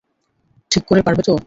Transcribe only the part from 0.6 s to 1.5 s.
ঠিক করে পারবে তো?